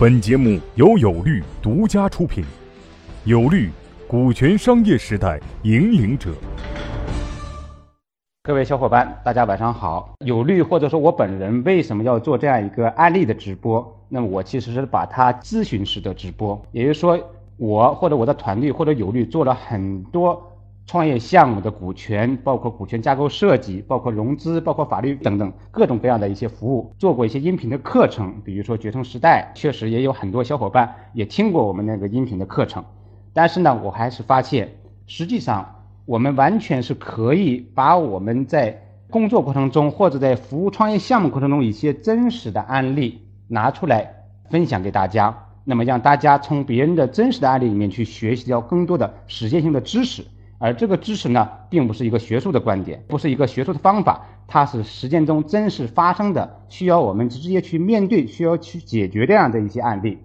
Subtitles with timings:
[0.00, 2.42] 本节目由有律独家出品，
[3.24, 3.68] 有律，
[4.08, 6.30] 股权商业时代引领者。
[8.44, 10.14] 各位小伙伴，大家晚上好。
[10.24, 13.94] 有律或者说我本人为什么要做这样一个案例的直播？
[14.08, 17.20] 那么我其实是把它咨询式的直播，也就是说，
[17.58, 20.49] 我或者我的团队或者有律做了很多。
[20.90, 32.84] 创业项目的股权，包括股权架构设计，包括融资，包括法律等等各种各样的一些服务，做过一些音频的课程，比如说决胜时代，确实也有很多小伙伴也听过我们那个音频的课程。
[33.32, 34.68] 但是呢，我还是发现，
[35.06, 44.12] 实际上我们完全是可以把我们在工作过程中或者在服务创业项目过程中一些真实的案例拿出来
[44.50, 50.24] 分享给大家，那么让大家从别人的真实的案例里面去学习到更多的实践性的知识。
[50.62, 60.18] 而这个知识呢，并不是一个学术的观点，不是一个学术的方法，它是实践中真实发生的，需要我们直接去面对、需要去解决这样的一些案例。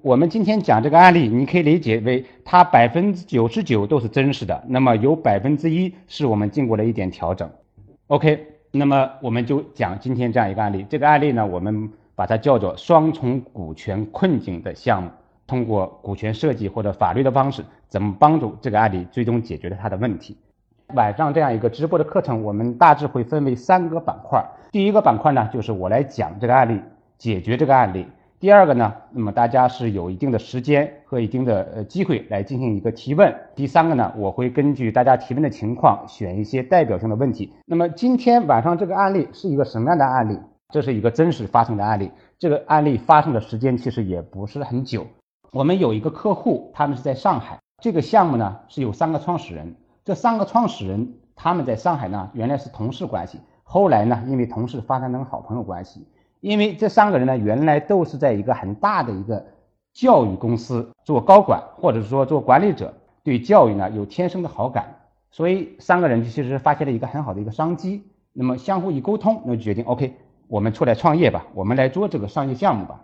[0.00, 7.50] 我们今天讲这个案例，你可以理解为它百分之九十九都是真实的，那么有百分之一是我们经过了一点调整。
[8.06, 10.86] OK，那么我们就讲今天这样一个案例。
[10.88, 15.10] 这个案例呢，我们把它叫做双重股权困境的项目。
[15.50, 20.36] 通过股权设计或者法律的方式，怎么帮助这个案例最终解决了他的问题？
[20.94, 24.40] 晚上这样一个直播的课程，我们大致会分为三个板块。
[24.70, 26.80] 第一个板块呢，就是我来讲这个案例，
[27.18, 28.06] 解决这个案例。
[28.38, 33.34] 第二个呢，那么大家是有一定的时间和一定的呃机会来进行一个提问。
[33.56, 37.52] 第三个呢，我会根据大家提问的情况，选一些代表性的问题。
[37.66, 40.38] 那么今天晚上这个案例是一个什么样的案例？
[40.72, 42.12] 这是一个真实发生的案例。
[42.38, 45.04] 这个案例发生的时间其实也不是很久。
[45.52, 47.58] 我们有一个客户，他们是在上海。
[47.82, 56.06] 这个项目呢是有三个创始人，这三个创始人他们在上海呢原来是同事关系，后来呢因为同事发展成好朋友关系。
[56.40, 59.44] 因为这三个人呢原来都是在一个很大的一个
[59.92, 64.94] 教育公司做高管，或者说做管理者，对教育呢有天生的好感，
[65.32, 68.04] 所以三个人其实发现了一个很好的一个商机。
[68.32, 70.14] 那么相互一沟通，那就决定 OK，
[70.46, 73.00] 我们出来创业吧，我们来做这个商业项目吧。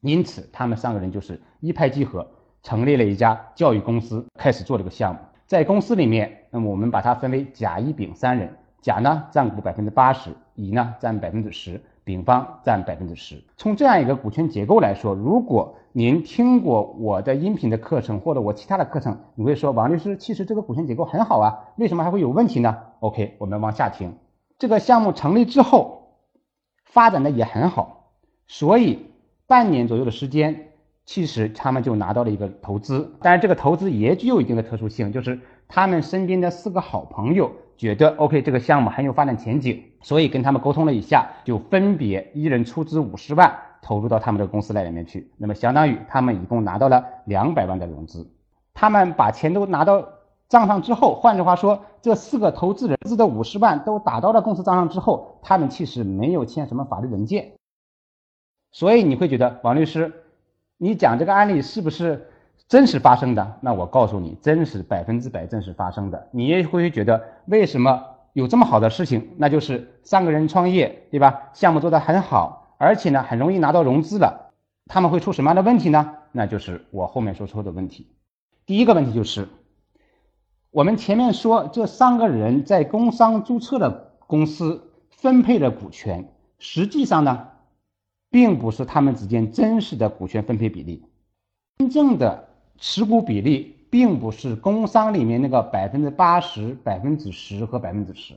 [0.00, 2.28] 因此，他们三个人就是一拍即合，
[2.62, 5.20] 成立了一家教育公司，开始做这个项目。
[5.46, 8.56] 在公司里面，那么我们把它分为甲、乙、丙三人。
[8.82, 13.42] 甲呢占股百分之八十，乙呢占百分之十，丙方占百分之十。
[13.56, 24.18] 从这样一个股权结构来说，如果您听过我的音频的课程或者我其他的课程，你会说王律师，其实这个股权结构很好啊，为什么还会有问题呢？OK，我们往下听。
[24.58, 26.20] 这个项目成立之后，
[26.84, 28.12] 发展的也很好，
[28.46, 29.10] 所以。
[29.46, 30.72] 半年左右的时间，
[31.04, 48.28] 其实他们就拿到了一个投资，但是这个投资也具有一定的特殊性，就是他们身边的四个好朋友觉得 OK 这个项目很有发展前景，所以跟他们沟通了一下，就分别一人出资五十万投入到他们的公司来里面去，那么相当于他们一共拿到了两百万的融资。
[48.74, 50.08] 他们把钱都拿到
[50.48, 57.52] 账上之后，换句话说，这四个投资人资的五十万都打到了公司账上之后，他们其实没有签什么法律文件。
[58.76, 60.12] 所以你会觉得王律师，
[60.76, 62.28] 你讲这个案例是不是
[62.68, 63.56] 真实发生的？
[63.62, 66.28] 那我告诉你，真实百分之百真实发生的。
[66.30, 68.04] 你也会觉得为什么
[68.34, 69.30] 有这么好的事情？
[69.38, 71.48] 那就是三个人创业，对吧？
[71.54, 74.52] 项目做得很好，而且呢很容易拿到融资了。
[74.84, 76.12] 他们会出什么样的问题呢？
[76.32, 78.08] 那就是我后面说出的问题。
[78.66, 79.48] 第一个问题就是，
[80.70, 87.48] 我们前面说这三个人在工商注册的公司分配的股权，实际上呢？
[88.36, 91.02] 并不是他们之间真实的股权分配比例，
[91.78, 98.34] 真正的持股比例并不是工商里面那个百分之八十、百分之十和百分之十，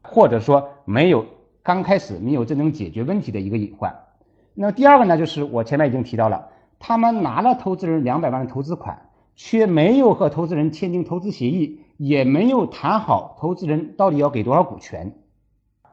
[0.00, 1.26] 或者说没有
[1.60, 3.92] 刚开始没有真正解决问题的一个隐患。
[4.54, 15.12] 那第二个呢，就是我前面已经提到了，他们拿了投资人两百万的投资款，却没有和投资人签订投资协议，也没有谈好投资人到底要给多少股权。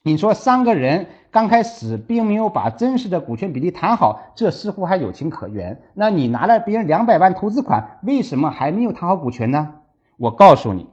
[0.01, 5.81] 你说三个人刚开始并没有把真实的股权比例谈好，这似乎还有情可原。
[5.93, 9.75] 那你拿了别人两百万投资款，为什么还没有谈好股权呢？
[10.17, 10.87] 我告诉你，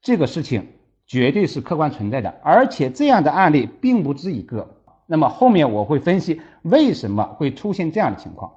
[0.00, 0.66] 这个事情
[1.06, 4.66] 绝对是客观存在的，而且这样的案例并不止一个。
[5.06, 8.50] 那么后面我会分析为什么会出现这样的情况。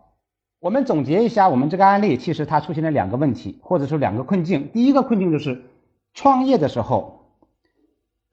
[0.61, 4.69] 我们总结一下，我们这个案例其实它出现了两个问题，或者说两个困境。
[4.71, 5.61] 第一个困境就是
[6.13, 7.20] 创业的时候。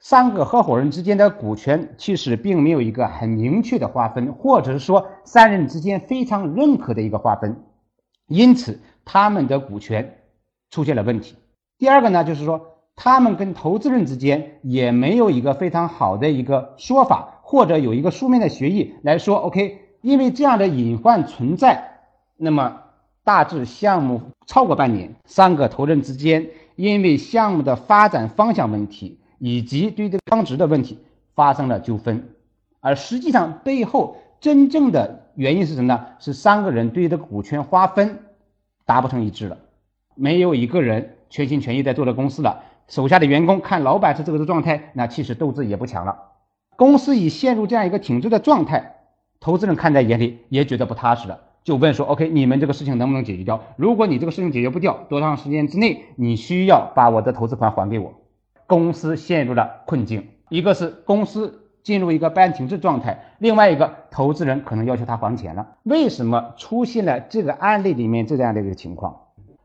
[0.01, 7.65] 三个合伙人之间的股权其实并没有一个很明确的划分，或者是说三人之间非常认可的一个划分，
[8.29, 10.21] 因此他们的股权
[10.71, 11.35] 出现了问题。
[11.79, 22.01] 第二个呢，就是说他们跟投资人之间也没有一个非常好的一个说法，或者有一个书面的协议来说，OK，因为这样的隐患存在，
[22.37, 22.83] 那么
[23.25, 30.99] 大致项目超过半年，三个投资人之间因为项目的发展方向问题以及对这个仓值的问题
[31.35, 32.29] 发生了纠纷，
[32.81, 36.07] 而实际上背后真正的原因是什么呢？
[36.19, 38.21] 是三个人对这个股权划分
[38.85, 39.59] 达不成一致了，
[40.15, 46.17] 没有一个人全心全意在做这公司了，手下的员工看老板是这个状态，那其实斗志也不强了，
[46.77, 48.97] 公司已陷入这样一个停滞的状态。
[49.41, 53.63] 投资人看在眼里也觉得不踏实了，就问说：“OK，你们这个事情能不能解决掉？
[53.77, 58.15] 如果你这个事情解决不掉，多长时间之内你需要把我的投资款还给我？”
[58.69, 65.77] 公司陷入了困境，一个是公司进入一个半停滞状态，另外一个投资人可能要求他还钱了。
[65.85, 69.23] 为什么出现了这个案例里面这样的一个情况？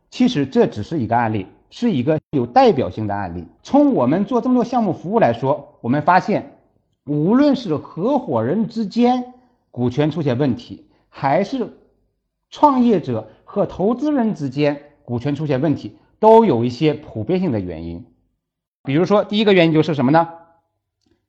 [0.09, 3.45] 其实这只是一个案例，是一个有代表性的案例。
[3.61, 6.53] 从我们做这么多项目服务来说，我们发现，
[7.05, 9.33] 无论是合伙人之间，
[9.69, 11.73] 股权出现问题，还是
[12.49, 18.05] 创业者和投资人之间股权出现问题，都有一些普遍性的原因。
[18.83, 20.27] 比如说，第一个原因就是什么呢？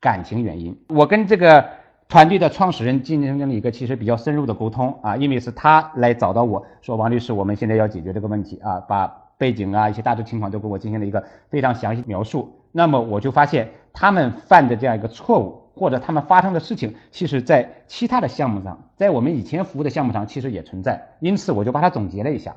[0.01, 0.77] 感情原因。
[0.89, 1.65] 我跟这个
[2.09, 9.07] 团队的创始人进行了一个其实比较深入的沟通啊，因为是他来找到我说，王律师，我们现在要解决这个问题啊，把
[9.39, 12.61] 背景啊一些大致情况都给我进行了一个非常详细描述。
[12.73, 15.65] 那么我就发现他们犯的这样一个错误。
[15.77, 21.09] 或者他们发生的事情，其实在其他的项目上，在我们以前服务的项目上，其实也存在。
[21.19, 22.55] 因此，我就把它总结了一下，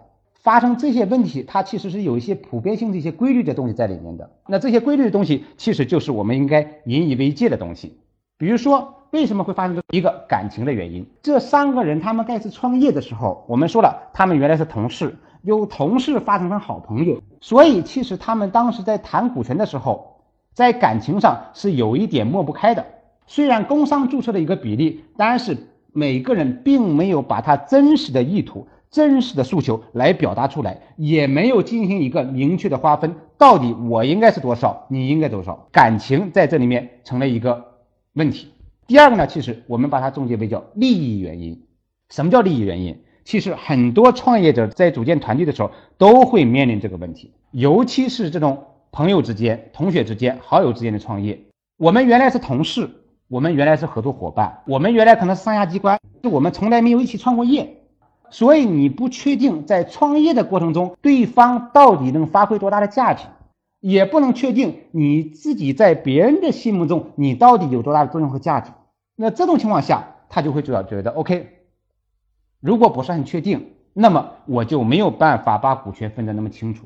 [0.48, 4.32] 发生这些问题，它其实是有一些普遍性的一些规律的东西在里面的。
[4.48, 7.98] 那这些规律的东西，其实就是我们应该引以为戒的东西。
[8.38, 11.06] 比如说，为什么会发生这一个感情的原因？
[11.22, 20.22] 这三个人他们开始创业的时候，我们说了，他们原来是同事，由同事发展成好朋友，所以其实他们当时在谈股权的时候，
[20.54, 22.86] 在感情上是有一点抹不开的。
[23.26, 25.58] 虽然工商注册的一个比例，但是
[25.92, 37.64] 每个人并没有把他真实的意图、真实的诉求来表达出来，也没有进行一个明确的划分，到底我应该是多少，你应该多少，感情在这里面成了一个
[38.14, 38.50] 问题。
[38.88, 41.64] 第二个呢，其实我们把它总结为叫利益原因。
[42.10, 42.98] 什么叫利益原因？
[43.26, 51.40] 其实很多创业者在组建团队的时候都会面临这个问题，尤其是这种朋友之间、同学之间、好友之间的创业，
[51.78, 52.90] 我们原来是同事。
[53.30, 57.82] 我们原来是合作伙伴，我们原来可能是上下机关，就我们从来没有一起创过业，
[58.30, 63.26] 所以你不确定在创业的过程中，对方到底能发挥多大的价值，
[63.80, 68.72] 也不能确定你自己在别人的心目中你到底有多大的作用和价值。
[69.16, 71.48] 那这种情况下，他就会主要觉得，OK，
[72.60, 76.86] 如果不是很确定，那么我就没有办法把股权分得那么清楚。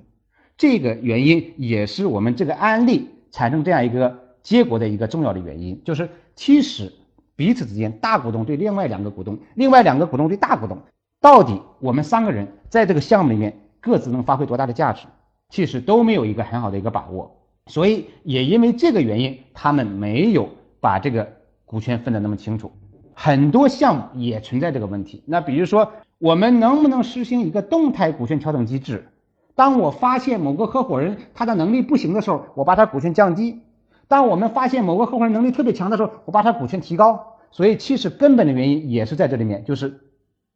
[0.58, 4.20] 这个原因也是我们这个案例产生这样一个。
[4.44, 6.92] 结果的一个重要的原因就是，其实
[7.36, 10.80] 彼此之间，大股东对另外两个股东，另外两个股东对大股东，
[11.22, 15.06] 到底我们三个人在这个项目里面各自能发挥多大的价值，
[15.50, 17.38] 其实都没有一个很好的一个把握。
[17.68, 21.32] 所以也因为这个原因，他们没有把这个
[21.64, 22.72] 股权分得那么清楚。
[23.14, 25.22] 很多项目也存在这个问题。
[25.28, 29.08] 那比如说，我们能不能实行一个动态股权调整机制？
[29.54, 33.60] 当我发现某个合伙人他的能力不行的时候，我把他股权降低。
[34.08, 37.38] 当我们发现某个合伙人能力特别强的时候，我把他股权提高。
[37.52, 40.00] 所以其实根本的原因也是在这里面，就是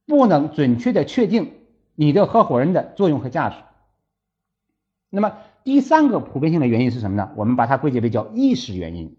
[0.05, 1.53] 不能准确的确定
[1.95, 3.55] 你的合伙人的作用和价值。
[5.09, 7.31] 那么第三个普遍性的原因是什么呢？
[7.35, 9.15] 我们把它归结为叫意识原因。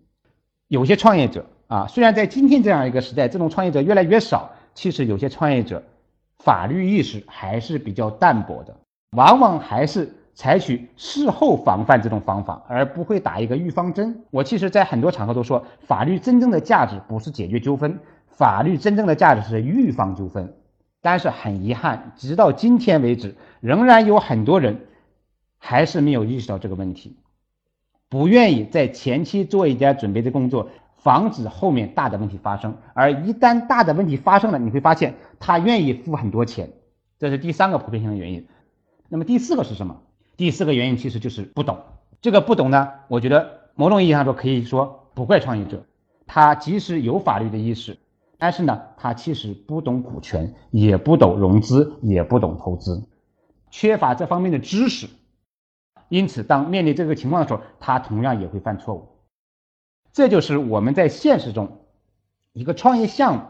[0.69, 5.83] 有些创业者啊，虽然在今天这样一个时代，这种创业者越来越少，其实有些创业者
[6.39, 8.77] 法律意识还是比较淡薄的，
[9.11, 10.13] 往往还是。
[10.39, 14.23] 采取事后防范这种方法，而不会打一个预防针。
[14.31, 20.53] 我其实，在很多场合都说，法律真正的价值不是解决纠纷，法律真正的价值是预防纠纷。
[21.07, 24.87] 但是很遗憾，直到今天为止，仍然有很多人
[25.57, 27.17] 还是没有意识到这个问题，
[28.09, 32.79] 不愿意在前期做一点准备的工作，防止后面大的问题发生。
[32.93, 36.73] 而一旦大的问题发生了，你会发现他愿意付很多钱，
[37.21, 38.49] 这是第三个普遍性的原因。
[39.09, 40.03] 那么第四个是什么？
[40.37, 41.79] 第四个原因其实就是不懂，
[42.21, 45.85] 这个不懂呢，我觉得某种意义上说可以说不怪创业者，
[46.27, 47.97] 他即使有法律的意识，
[48.39, 53.03] 但是呢，他其实不懂股权，也不懂融资，也不懂投资，
[53.71, 55.09] 缺乏这方面的知识，
[56.09, 59.09] 因此当面临这个情况的时候，他同样也会犯错误。
[60.13, 61.79] 这就是我们在现实中
[62.53, 63.43] 一个创业项目，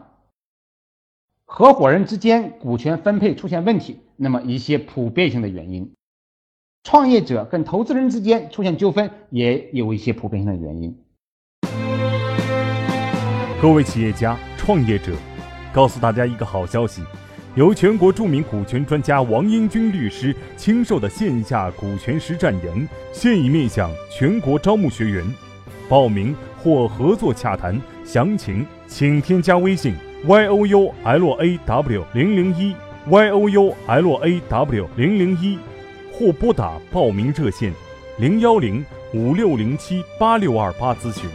[1.45, 5.93] 合伙人之间股权分配出现问题，那么一些普遍性的原因。
[6.83, 10.97] 创业者跟投资人之间出现纠纷，也有一些普遍性的原因。
[13.61, 15.13] 各位企业家、创业者，
[15.71, 17.01] 告诉大家一个好消息：
[17.55, 25.25] 由全国著名股权专家王英军律师亲授的线下股权实战营，现已面向全国招募学员。
[25.87, 29.95] 报名或合作洽谈详情，请添加微信
[30.25, 32.75] y o u l a w 零零一
[33.07, 35.57] y o u l a w 零零一，
[36.11, 37.71] 或拨打报名热线
[38.19, 38.83] 零幺零
[39.13, 41.29] 五六零七八六二八咨询。